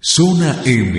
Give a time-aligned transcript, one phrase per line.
[0.00, 0.94] Zona M.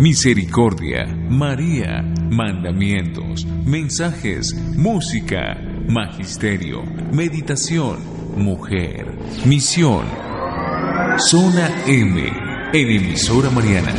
[0.00, 7.98] Misericordia, María, mandamientos, mensajes, música, magisterio, meditación,
[8.34, 10.06] mujer, misión.
[11.18, 12.22] Zona M,
[12.72, 13.94] en emisora Mariana.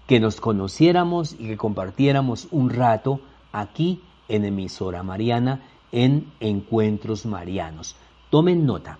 [0.06, 3.20] que nos conociéramos y que compartiéramos un rato
[3.52, 7.96] aquí en emisora mariana en encuentros marianos.
[8.30, 8.98] Tomen nota.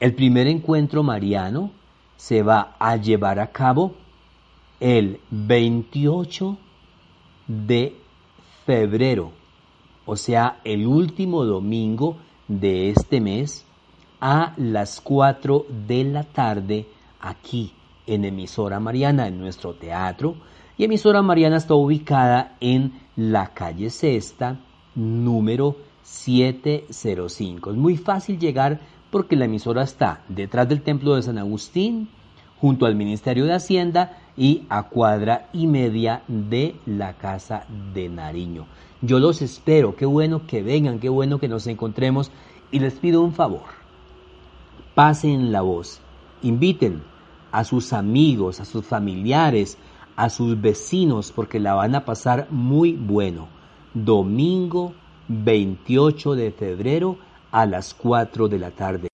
[0.00, 1.70] El primer encuentro mariano
[2.16, 3.94] se va a llevar a cabo
[4.80, 6.58] el 28
[7.46, 7.96] de
[8.66, 9.32] febrero,
[10.06, 12.16] o sea, el último domingo
[12.48, 13.64] de este mes
[14.20, 16.86] a las 4 de la tarde
[17.20, 17.72] aquí
[18.06, 20.36] en emisora Mariana, en nuestro teatro.
[20.76, 24.60] Y emisora Mariana está ubicada en la calle Sexta,
[24.94, 27.70] número 705.
[27.70, 28.80] Es muy fácil llegar
[29.10, 32.08] porque la emisora está detrás del templo de San Agustín,
[32.60, 38.66] junto al Ministerio de Hacienda y a cuadra y media de la Casa de Nariño.
[39.00, 42.30] Yo los espero, qué bueno que vengan, qué bueno que nos encontremos
[42.70, 43.62] y les pido un favor.
[44.94, 46.00] Pasen la voz,
[46.42, 47.02] inviten
[47.50, 49.76] a sus amigos, a sus familiares,
[50.16, 53.48] a sus vecinos porque la van a pasar muy bueno.
[53.94, 54.94] Domingo
[55.28, 57.18] 28 de febrero
[57.50, 59.11] a las 4 de la tarde.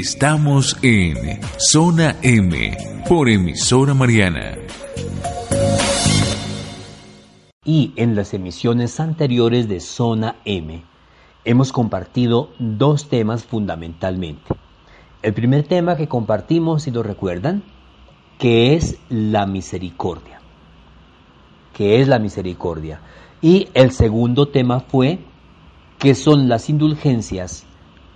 [0.00, 2.74] Estamos en Zona M
[3.06, 4.56] por emisora Mariana.
[7.62, 10.82] Y en las emisiones anteriores de Zona M
[11.44, 14.54] hemos compartido dos temas fundamentalmente.
[15.20, 17.62] El primer tema que compartimos, si lo recuerdan,
[18.38, 20.40] que es la misericordia.
[21.74, 23.02] Que es la misericordia.
[23.42, 25.18] Y el segundo tema fue
[25.98, 27.66] qué son las indulgencias,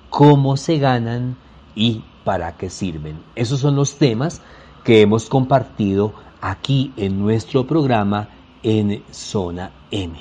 [0.08, 1.37] cómo se ganan
[1.76, 3.23] y para qué sirven.
[3.37, 4.43] Esos son los temas
[4.82, 8.28] que hemos compartido aquí en nuestro programa
[8.62, 10.19] en Zona M.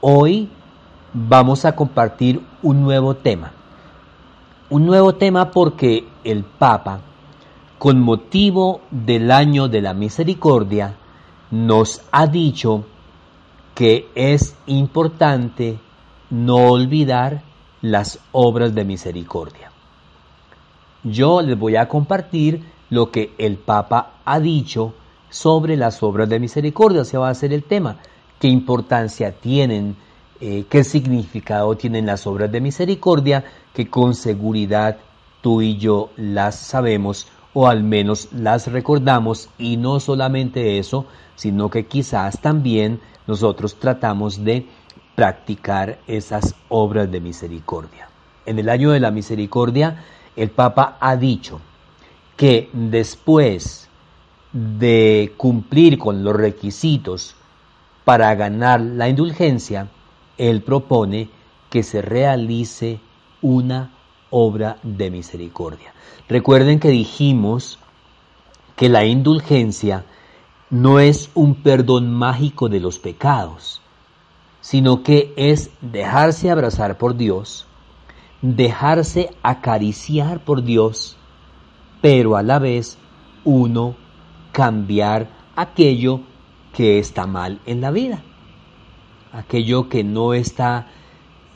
[0.00, 0.48] Hoy
[1.12, 3.52] vamos a compartir un nuevo tema.
[4.68, 7.00] Un nuevo tema porque el Papa,
[7.78, 10.94] con motivo del año de la misericordia,
[11.50, 12.84] nos ha dicho
[13.74, 15.80] que es importante
[16.28, 17.42] no olvidar
[17.80, 19.69] las obras de misericordia
[21.04, 24.94] yo les voy a compartir lo que el Papa ha dicho
[25.28, 27.04] sobre las obras de misericordia.
[27.04, 27.96] Se va a ser el tema.
[28.38, 29.96] ¿Qué importancia tienen
[30.42, 33.44] eh, qué significado tienen las obras de misericordia,
[33.74, 34.96] que con seguridad
[35.42, 41.04] tú y yo las sabemos o al menos las recordamos y no solamente eso,
[41.36, 44.66] sino que quizás también nosotros tratamos de
[45.14, 48.08] practicar esas obras de misericordia.
[48.46, 50.02] En el año de la misericordia,
[50.36, 51.60] el Papa ha dicho
[52.36, 53.88] que después
[54.52, 57.36] de cumplir con los requisitos
[58.04, 59.88] para ganar la indulgencia,
[60.38, 61.28] él propone
[61.68, 63.00] que se realice
[63.42, 63.92] una
[64.30, 65.92] obra de misericordia.
[66.28, 67.78] Recuerden que dijimos
[68.76, 70.04] que la indulgencia
[70.70, 73.82] no es un perdón mágico de los pecados,
[74.60, 77.66] sino que es dejarse abrazar por Dios,
[78.42, 81.16] dejarse acariciar por Dios,
[82.00, 82.98] pero a la vez
[83.44, 83.94] uno
[84.52, 86.20] cambiar aquello
[86.72, 88.22] que está mal en la vida,
[89.32, 90.86] aquello que no está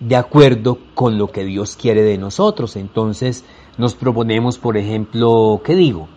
[0.00, 2.76] de acuerdo con lo que Dios quiere de nosotros.
[2.76, 3.44] Entonces
[3.78, 6.08] nos proponemos, por ejemplo, ¿qué digo?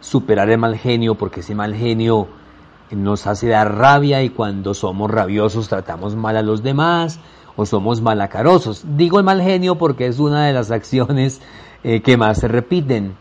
[0.00, 2.28] Superar el mal genio, porque ese mal genio
[2.90, 7.20] nos hace dar rabia y cuando somos rabiosos tratamos mal a los demás
[7.56, 8.84] o somos malacarosos.
[8.96, 11.40] Digo el mal genio porque es una de las acciones
[11.84, 13.16] eh, que más se repiten.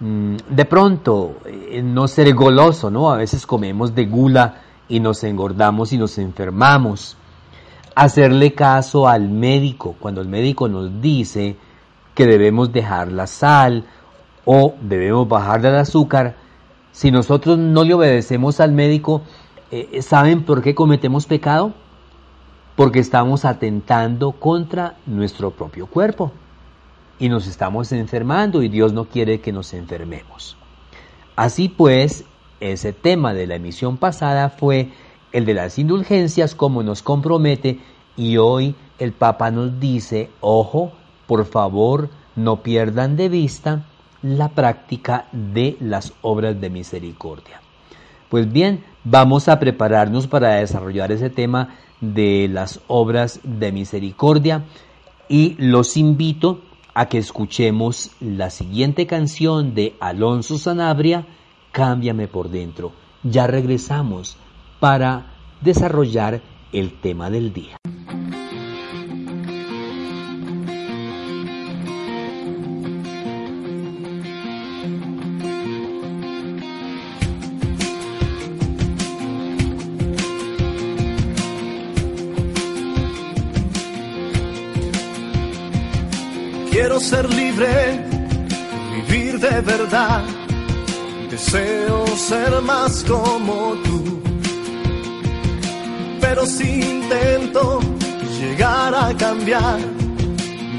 [0.00, 3.10] Mm, de pronto, eh, no ser goloso, ¿no?
[3.10, 7.16] A veces comemos de gula y nos engordamos y nos enfermamos
[7.94, 11.56] hacerle caso al médico cuando el médico nos dice
[12.14, 13.84] que debemos dejar la sal
[14.44, 16.36] o debemos bajar del azúcar.
[16.90, 19.22] Si nosotros no le obedecemos al médico,
[19.70, 21.72] eh, ¿saben por qué cometemos pecado?
[22.82, 26.32] Porque estamos atentando contra nuestro propio cuerpo
[27.20, 30.56] y nos estamos enfermando y Dios no quiere que nos enfermemos.
[31.36, 32.24] Así pues,
[32.58, 34.90] ese tema de la emisión pasada fue
[35.30, 37.78] el de las indulgencias, como nos compromete,
[38.16, 40.90] y hoy el Papa nos dice, ojo,
[41.28, 43.84] por favor, no pierdan de vista
[44.22, 47.60] la práctica de las obras de misericordia.
[48.28, 54.64] Pues bien, vamos a prepararnos para desarrollar ese tema de las obras de misericordia
[55.28, 56.60] y los invito
[56.92, 61.26] a que escuchemos la siguiente canción de Alonso Sanabria,
[61.70, 62.92] Cámbiame por dentro.
[63.22, 64.36] Ya regresamos
[64.78, 65.32] para
[65.62, 67.78] desarrollar el tema del día.
[86.92, 88.04] Quiero ser libre,
[88.94, 90.22] vivir de verdad.
[91.30, 94.22] Deseo ser más como tú
[96.20, 97.80] pero si intento
[98.38, 99.78] llegar a cambiar,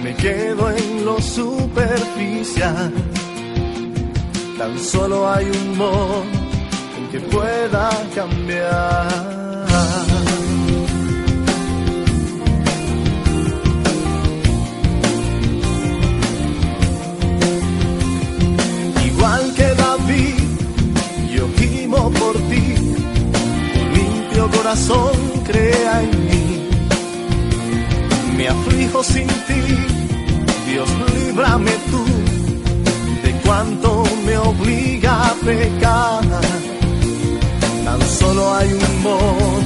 [0.03, 2.93] me quedo en lo superficial.
[4.59, 6.23] Tan solo hay un modo
[6.95, 9.43] en que pueda cambiar.
[24.73, 26.69] Corazón crea en mí.
[28.35, 29.61] Me aflijo sin ti,
[30.67, 32.03] Dios líbrame tú
[33.23, 36.23] de cuanto me obliga a pecar.
[37.85, 39.59] Tan solo hay un modo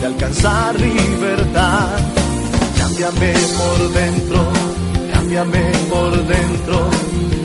[0.00, 1.98] de alcanzar libertad.
[2.78, 4.40] Cámbiame por dentro,
[5.12, 6.90] cámbiame por dentro,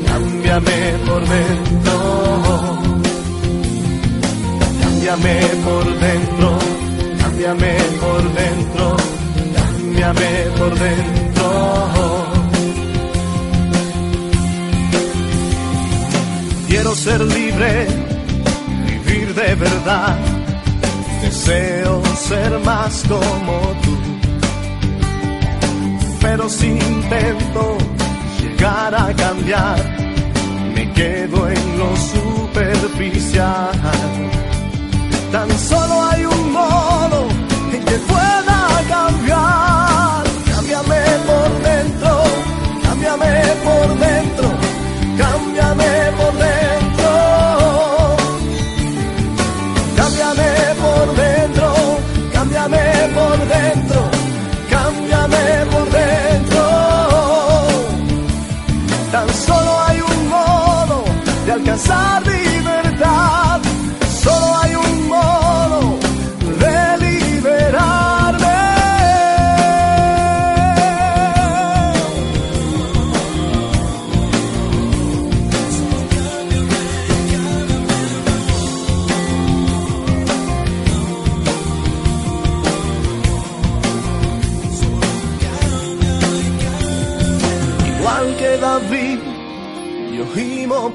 [0.07, 1.95] cámbiame por dentro.
[4.79, 6.88] Cámbiame por dentro
[7.39, 8.98] cámbiame por dentro,
[9.55, 12.25] cámbiame por dentro.
[16.67, 17.88] Quiero ser libre,
[18.88, 20.17] vivir de verdad,
[21.22, 23.98] deseo ser más como tú.
[26.22, 27.77] Pero si intento
[28.41, 29.79] llegar a cambiar,
[30.75, 33.72] me quedo en lo superficial.
[35.31, 36.28] Tan solo hay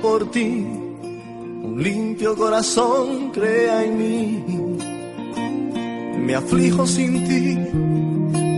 [0.04, 0.66] por ti,
[1.66, 4.44] un limpio corazón crea en mí.
[6.26, 7.44] Me aflijo sin ti,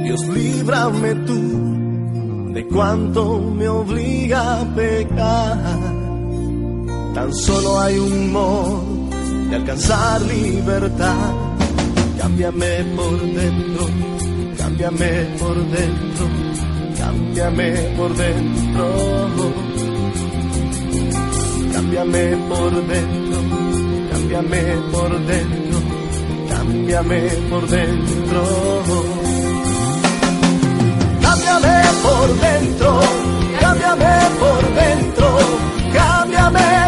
[0.04, 1.40] Dios líbrame tú
[2.52, 5.78] de cuánto me obliga a pecar.
[7.14, 8.82] Tan solo hay un modo
[9.48, 11.30] de alcanzar libertad.
[12.18, 13.84] Cámbiame por dentro,
[14.58, 16.24] cámbiame por dentro,
[16.98, 19.75] cámbiame por dentro.
[21.96, 23.38] Cámbiame por dentro,
[24.10, 24.62] cámbiame
[24.92, 25.78] por dentro,
[26.50, 28.42] cámbiame por dentro.
[31.22, 33.00] Cámbiame por dentro,
[33.60, 35.38] cámbiame por dentro,
[35.94, 36.85] cámbiame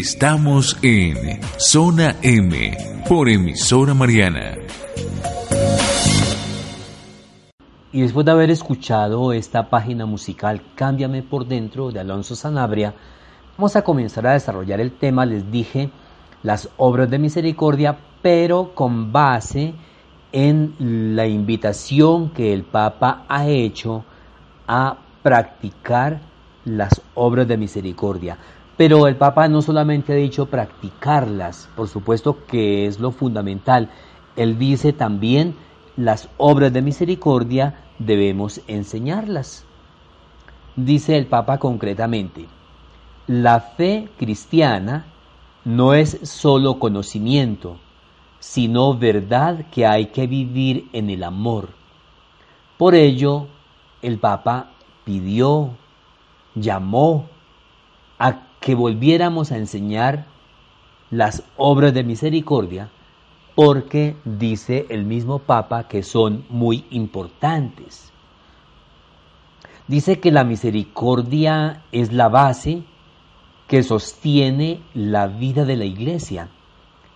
[0.00, 2.74] Estamos en Zona M
[3.06, 4.54] por emisora Mariana.
[7.92, 12.94] Y después de haber escuchado esta página musical Cámbiame por dentro de Alonso Sanabria,
[13.58, 15.90] vamos a comenzar a desarrollar el tema, les dije,
[16.42, 19.74] las obras de misericordia, pero con base
[20.32, 20.74] en
[21.14, 24.06] la invitación que el Papa ha hecho
[24.66, 26.22] a practicar
[26.64, 28.38] las obras de misericordia.
[28.82, 33.90] Pero el Papa no solamente ha dicho practicarlas, por supuesto que es lo fundamental,
[34.34, 35.54] él dice también
[35.96, 39.64] las obras de misericordia debemos enseñarlas.
[40.74, 42.48] Dice el Papa concretamente,
[43.28, 45.06] la fe cristiana
[45.64, 47.76] no es solo conocimiento,
[48.40, 51.68] sino verdad que hay que vivir en el amor.
[52.78, 53.46] Por ello,
[54.02, 54.70] el Papa
[55.04, 55.70] pidió,
[56.56, 57.28] llamó
[58.18, 60.24] a que volviéramos a enseñar
[61.10, 62.90] las obras de misericordia
[63.54, 68.10] porque dice el mismo Papa que son muy importantes.
[69.88, 72.84] Dice que la misericordia es la base
[73.66, 76.48] que sostiene la vida de la iglesia.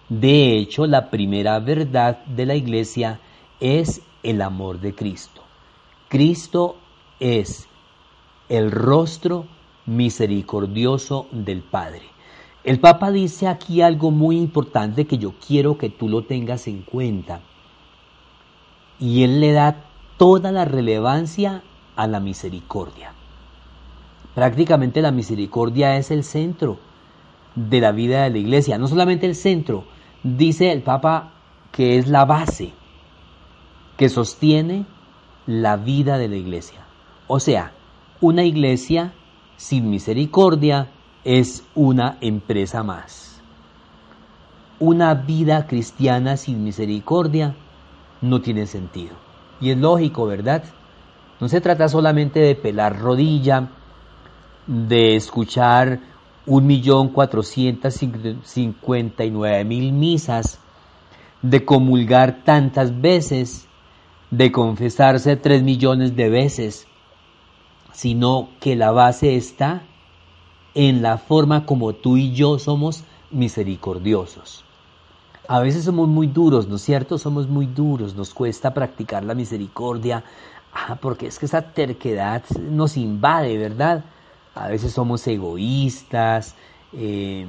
[0.08, 3.20] De hecho, la primera verdad de la iglesia
[3.60, 5.42] es el amor de Cristo.
[6.08, 6.76] Cristo
[7.20, 7.68] es
[8.48, 9.46] el rostro
[9.86, 12.02] misericordioso del Padre.
[12.64, 16.82] El Papa dice aquí algo muy importante que yo quiero que tú lo tengas en
[16.82, 17.40] cuenta.
[18.98, 19.84] Y él le da
[20.16, 21.62] toda la relevancia
[21.94, 23.12] a la misericordia.
[24.34, 26.78] Prácticamente la misericordia es el centro
[27.54, 28.78] de la vida de la iglesia.
[28.78, 29.84] No solamente el centro,
[30.22, 31.32] dice el Papa
[31.70, 32.72] que es la base
[33.96, 34.86] que sostiene
[35.46, 36.80] la vida de la iglesia.
[37.28, 37.72] O sea,
[38.20, 39.12] una iglesia
[39.56, 40.88] sin misericordia
[41.24, 43.40] es una empresa más.
[44.78, 47.56] Una vida cristiana sin misericordia
[48.20, 49.14] no tiene sentido.
[49.60, 50.64] Y es lógico, ¿verdad?
[51.40, 53.68] No se trata solamente de pelar rodilla,
[54.66, 56.00] de escuchar
[56.46, 58.00] un millón cuatrocientos
[58.44, 60.58] cincuenta y nueve mil misas,
[61.42, 63.66] de comulgar tantas veces,
[64.30, 66.85] de confesarse tres millones de veces,
[67.96, 69.80] sino que la base está
[70.74, 74.66] en la forma como tú y yo somos misericordiosos.
[75.48, 77.16] A veces somos muy duros, ¿no es cierto?
[77.16, 80.24] Somos muy duros, nos cuesta practicar la misericordia,
[80.74, 84.04] ah, porque es que esa terquedad nos invade, ¿verdad?
[84.54, 86.54] A veces somos egoístas,
[86.92, 87.46] eh,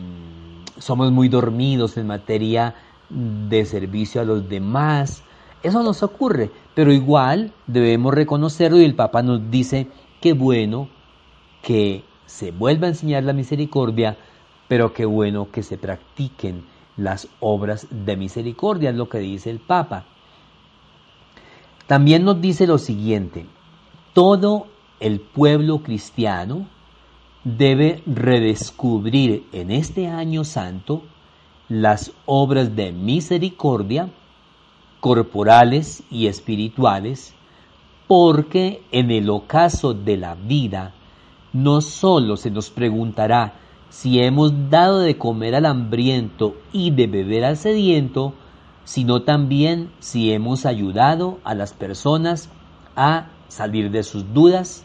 [0.78, 2.74] somos muy dormidos en materia
[3.10, 5.24] de servicio a los demás.
[5.62, 9.88] Eso nos ocurre, pero igual debemos reconocerlo y el Papa nos dice
[10.22, 10.90] qué bueno
[11.62, 14.18] que se vuelva a enseñar la misericordia,
[14.68, 16.64] pero qué bueno que se practiquen
[16.98, 20.06] las obras de misericordia, es lo que dice el Papa.
[21.86, 23.46] También nos dice lo siguiente,
[24.14, 24.68] todo
[25.00, 26.68] el pueblo cristiano
[27.44, 31.04] debe redescubrir en este año santo
[31.70, 34.10] las obras de misericordia,
[35.00, 37.34] corporales y espirituales,
[38.08, 40.94] porque en el ocaso de la vida
[41.54, 43.54] no sólo se nos preguntará
[43.90, 48.34] si hemos dado de comer al hambriento y de beber al sediento,
[48.84, 52.50] sino también si hemos ayudado a las personas
[52.96, 54.84] a salir de sus dudas,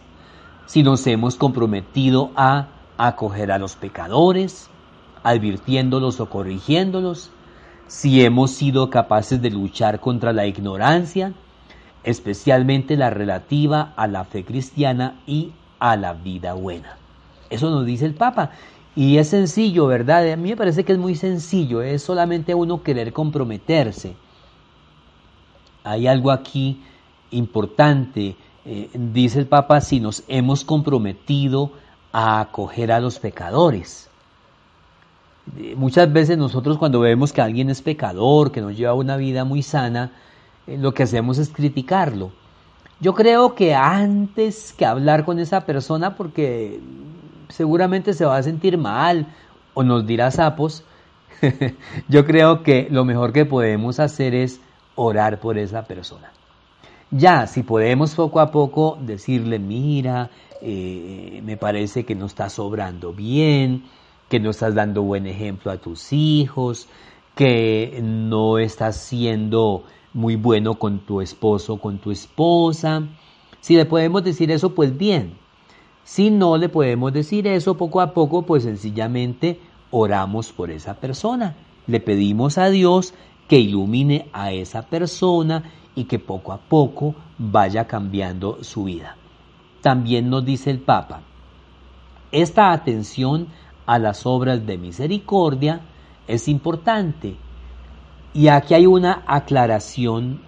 [0.66, 4.70] si nos hemos comprometido a acoger a los pecadores,
[5.22, 7.30] advirtiéndolos o corrigiéndolos,
[7.86, 11.34] si hemos sido capaces de luchar contra la ignorancia,
[12.04, 16.96] especialmente la relativa a la fe cristiana y a la vida buena.
[17.50, 18.50] Eso nos dice el Papa.
[18.94, 20.30] Y es sencillo, ¿verdad?
[20.30, 24.14] A mí me parece que es muy sencillo, es solamente uno querer comprometerse.
[25.84, 26.82] Hay algo aquí
[27.30, 31.72] importante, eh, dice el Papa, si nos hemos comprometido
[32.12, 34.10] a acoger a los pecadores.
[35.74, 39.62] Muchas veces nosotros cuando vemos que alguien es pecador, que no lleva una vida muy
[39.62, 40.12] sana,
[40.66, 42.30] lo que hacemos es criticarlo.
[43.00, 46.80] Yo creo que antes que hablar con esa persona, porque
[47.48, 49.26] seguramente se va a sentir mal
[49.74, 50.84] o nos dirá sapos,
[52.08, 54.60] yo creo que lo mejor que podemos hacer es
[54.94, 56.32] orar por esa persona.
[57.10, 60.30] Ya, si podemos poco a poco decirle, mira,
[60.62, 63.82] eh, me parece que no estás sobrando bien,
[64.28, 66.88] que no estás dando buen ejemplo a tus hijos,
[67.34, 73.02] que no estás siendo muy bueno con tu esposo, con tu esposa.
[73.60, 75.34] Si le podemos decir eso, pues bien.
[76.04, 81.54] Si no le podemos decir eso poco a poco, pues sencillamente oramos por esa persona.
[81.86, 83.14] Le pedimos a Dios
[83.48, 89.16] que ilumine a esa persona y que poco a poco vaya cambiando su vida.
[89.80, 91.22] También nos dice el Papa,
[92.30, 93.48] esta atención
[93.84, 95.80] a las obras de misericordia
[96.26, 97.36] es importante
[98.34, 100.40] y aquí hay una aclaración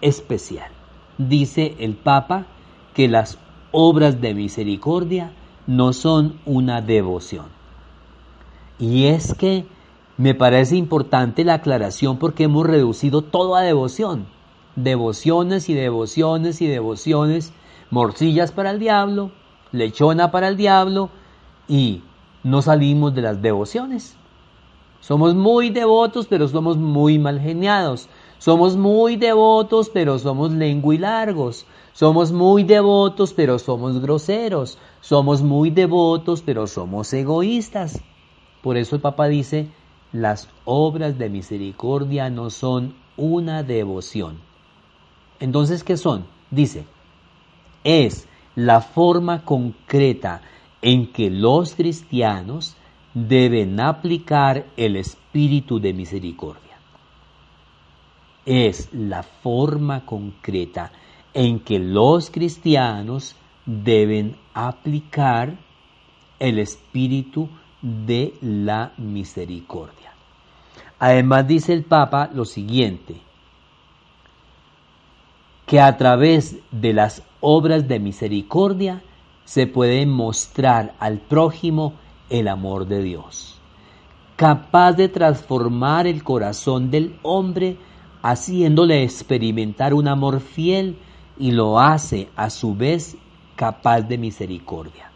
[0.00, 0.70] especial.
[1.18, 2.46] Dice el Papa
[2.94, 3.38] que las
[3.72, 5.32] obras de misericordia
[5.66, 7.46] no son una devoción.
[8.78, 9.66] Y es que
[10.16, 14.26] me parece importante la aclaración porque hemos reducido todo a devoción.
[14.76, 17.52] Devociones y devociones y devociones,
[17.90, 19.32] morcillas para el diablo,
[19.72, 21.10] lechona para el diablo
[21.66, 22.02] y
[22.44, 24.16] no salimos de las devociones.
[25.00, 28.08] Somos muy devotos, pero somos muy mal geniados.
[28.38, 31.66] Somos muy devotos, pero somos lenguilargos.
[31.92, 34.78] Somos muy devotos, pero somos groseros.
[35.00, 38.00] Somos muy devotos, pero somos egoístas.
[38.62, 39.68] Por eso el Papa dice,
[40.12, 44.38] las obras de misericordia no son una devoción.
[45.40, 46.26] Entonces, ¿qué son?
[46.50, 46.84] Dice,
[47.84, 50.42] es la forma concreta
[50.82, 52.76] en que los cristianos
[53.26, 56.76] deben aplicar el espíritu de misericordia.
[58.46, 60.92] Es la forma concreta
[61.34, 63.34] en que los cristianos
[63.66, 65.56] deben aplicar
[66.38, 67.48] el espíritu
[67.82, 70.12] de la misericordia.
[70.98, 73.16] Además dice el Papa lo siguiente,
[75.66, 79.02] que a través de las obras de misericordia
[79.44, 81.94] se puede mostrar al prójimo
[82.30, 83.60] el amor de Dios,
[84.36, 87.76] capaz de transformar el corazón del hombre
[88.22, 90.96] haciéndole experimentar un amor fiel
[91.38, 93.16] y lo hace a su vez
[93.56, 95.10] capaz de misericordia.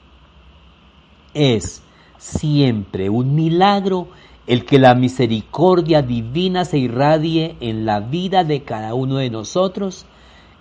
[1.34, 1.82] Es
[2.18, 4.08] siempre un milagro
[4.46, 10.06] el que la misericordia divina se irradie en la vida de cada uno de nosotros,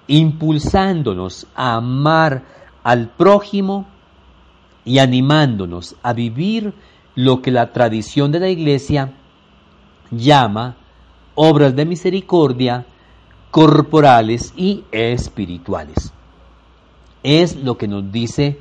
[0.08, 2.44] impulsándonos a amar
[2.84, 3.88] al prójimo
[4.86, 6.74] y animándonos a vivir
[7.16, 9.14] lo que la tradición de la Iglesia
[10.12, 10.78] llama
[11.36, 12.86] obras de misericordia
[13.52, 16.14] corporales y espirituales.
[17.24, 18.60] Es lo que nos dice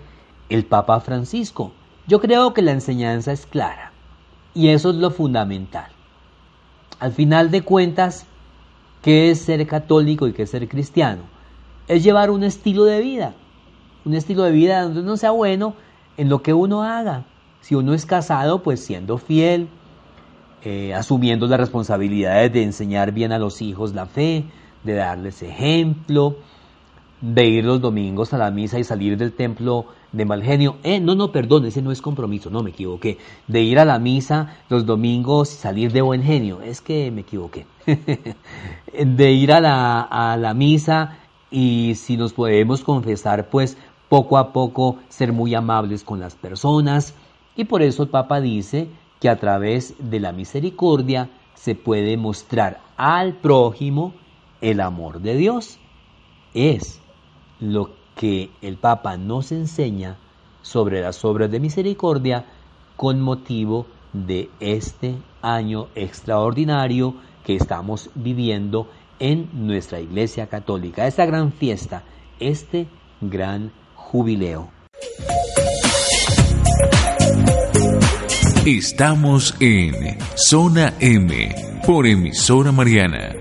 [0.48, 1.72] el Papa Francisco.
[2.06, 3.92] Yo creo que la enseñanza es clara
[4.52, 5.90] y eso es lo fundamental.
[6.98, 8.26] Al final de cuentas,
[9.00, 11.22] ¿qué es ser católico y qué es ser cristiano?
[11.88, 13.34] Es llevar un estilo de vida,
[14.04, 15.74] un estilo de vida donde no sea bueno
[16.20, 17.24] en lo que uno haga.
[17.62, 19.68] Si uno es casado, pues siendo fiel,
[20.62, 24.44] eh, asumiendo las responsabilidades de enseñar bien a los hijos la fe,
[24.84, 26.36] de darles ejemplo,
[27.22, 30.76] de ir los domingos a la misa y salir del templo de mal genio.
[30.82, 33.16] Eh, no, no, perdón, ese no es compromiso, no me equivoqué.
[33.46, 37.22] De ir a la misa los domingos y salir de buen genio, es que me
[37.22, 37.64] equivoqué.
[38.92, 41.16] de ir a la, a la misa
[41.50, 43.78] y si nos podemos confesar, pues
[44.10, 47.14] poco a poco ser muy amables con las personas.
[47.56, 48.88] Y por eso el Papa dice
[49.20, 54.12] que a través de la misericordia se puede mostrar al prójimo
[54.60, 55.78] el amor de Dios.
[56.54, 57.00] Es
[57.60, 60.16] lo que el Papa nos enseña
[60.60, 62.46] sobre las obras de misericordia
[62.96, 68.88] con motivo de este año extraordinario que estamos viviendo
[69.20, 71.06] en nuestra Iglesia Católica.
[71.06, 72.02] Esta gran fiesta,
[72.40, 72.88] este
[73.20, 73.70] gran
[74.10, 74.68] jubileo.
[78.66, 81.54] Estamos en Zona M
[81.86, 83.36] por emisora Mariana.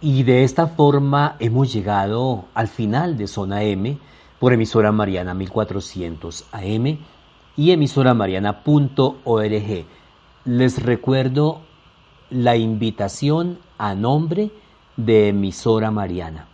[0.00, 3.96] Y de esta forma hemos llegado al final de Zona M
[4.40, 6.98] por emisora Mariana 1400 AM
[7.56, 9.86] y emisoramariana.org.
[10.44, 11.60] Les recuerdo
[12.28, 14.50] la invitación a nombre
[14.96, 16.48] de emisora Mariana.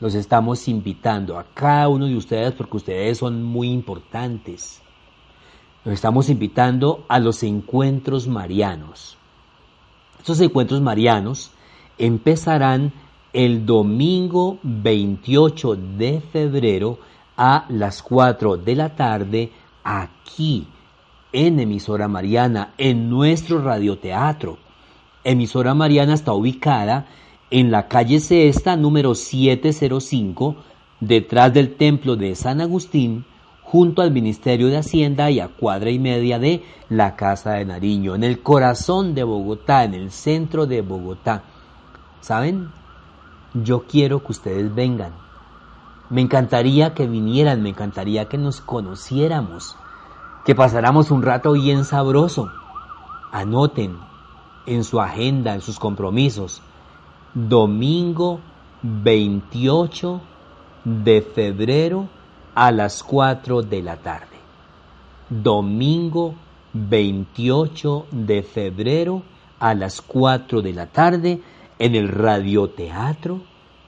[0.00, 4.80] Los estamos invitando a cada uno de ustedes porque ustedes son muy importantes.
[5.84, 9.18] Los estamos invitando a los encuentros marianos.
[10.18, 11.50] Estos encuentros marianos
[11.98, 12.92] empezarán
[13.32, 16.98] el domingo 28 de febrero
[17.36, 19.52] a las 4 de la tarde
[19.84, 20.66] aquí
[21.32, 24.58] en emisora Mariana, en nuestro radioteatro.
[25.24, 27.06] Emisora Mariana está ubicada
[27.50, 30.56] en la calle Cesta número 705,
[31.00, 33.24] detrás del templo de San Agustín,
[33.62, 38.14] junto al Ministerio de Hacienda y a cuadra y media de la Casa de Nariño,
[38.14, 41.42] en el corazón de Bogotá, en el centro de Bogotá.
[42.20, 42.68] ¿Saben?
[43.54, 45.12] Yo quiero que ustedes vengan.
[46.08, 49.76] Me encantaría que vinieran, me encantaría que nos conociéramos,
[50.44, 52.48] que pasáramos un rato bien sabroso.
[53.32, 53.96] Anoten
[54.66, 56.62] en su agenda, en sus compromisos,
[57.34, 58.40] domingo
[58.82, 60.20] 28
[60.84, 62.08] de febrero
[62.54, 64.26] a las 4 de la tarde.
[65.28, 66.34] Domingo
[66.72, 69.22] 28 de febrero
[69.58, 71.40] a las 4 de la tarde
[71.78, 73.40] en el radioteatro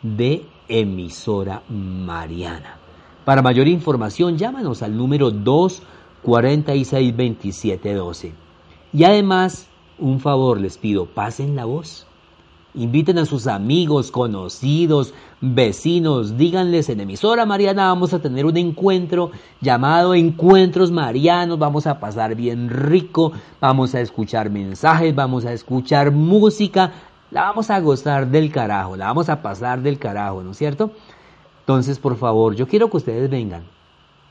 [0.03, 2.77] de emisora Mariana.
[3.25, 8.35] Para mayor información, llámanos al número 246 2712.
[8.93, 12.07] Y además, un favor les pido, pasen la voz.
[12.75, 19.31] Inviten a sus amigos, conocidos, vecinos, díganles en emisora Mariana vamos a tener un encuentro
[19.61, 26.13] llamado Encuentros Marianos, vamos a pasar bien rico, vamos a escuchar mensajes, vamos a escuchar
[26.13, 26.93] música,
[27.31, 30.93] la vamos a gozar del carajo, la vamos a pasar del carajo, ¿no es cierto?
[31.61, 33.65] Entonces, por favor, yo quiero que ustedes vengan,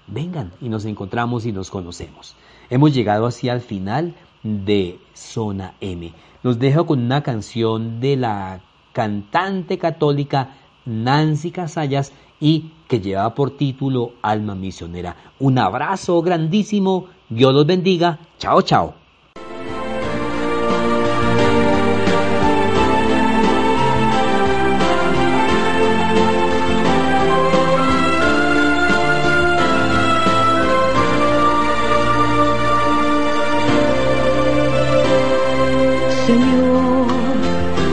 [0.08, 2.36] vengan y nos encontramos y nos conocemos.
[2.72, 6.12] Hemos llegado así al final de Zona M.
[6.44, 8.62] Los dejo con una canción de la
[8.94, 15.16] cantante católica Nancy Casallas y que lleva por título Alma Misionera.
[15.40, 19.01] Un abrazo grandísimo, Dios los bendiga, chao chao.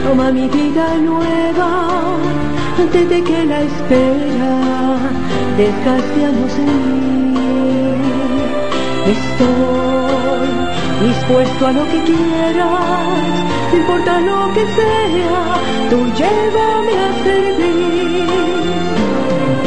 [0.09, 1.71] Toma mi vida nueva
[2.83, 4.55] antes de que la espera
[5.59, 7.51] desgasteamos en mí.
[9.17, 10.49] Estoy
[11.09, 13.33] dispuesto a lo que quieras,
[13.71, 15.43] no importa lo que sea,
[15.91, 18.29] tú llévame a servir.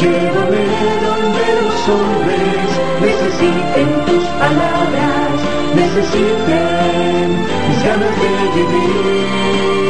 [0.01, 0.63] Llévame
[1.07, 2.67] donde los hombres
[3.07, 5.33] necesiten tus palabras,
[5.81, 7.27] necesiten
[7.67, 9.80] mis ganas de vivir.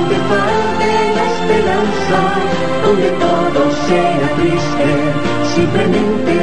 [0.00, 2.18] Donde falte la esperanza,
[2.86, 4.86] donde todo sea triste,
[5.54, 6.34] simplemente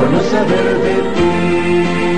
[0.00, 2.09] por no saber de ti.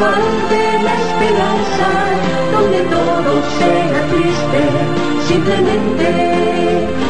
[0.00, 1.88] Falte la esperanza,
[2.52, 4.60] donde todo sea triste,
[5.28, 6.08] simplemente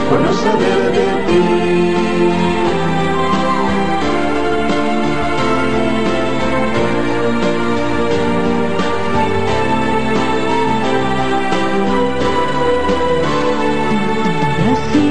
[0.09, 1.45] por no saber de ti.
[14.59, 15.11] Y así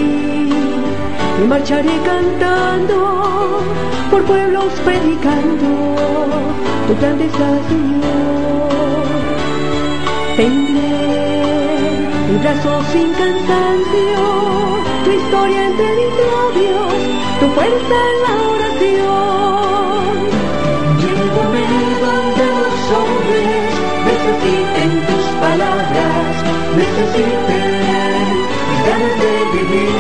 [1.40, 2.98] me marcharé cantando,
[4.12, 4.74] por pueblos
[7.00, 9.06] grandeza, Señor.
[10.36, 10.92] Tendré
[12.28, 14.24] mi brazo sin cansancio,
[15.04, 16.94] tu historia entre mis labios,
[17.40, 20.14] tu fuerza en la oración.
[21.02, 21.64] Llévame
[22.04, 23.70] donde los hombres
[24.10, 26.32] necesiten tus palabras,
[26.82, 27.70] necesiten
[28.68, 29.98] mis ganas de vivir.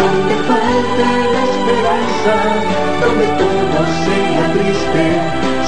[0.00, 2.93] Donde falte la esperanza,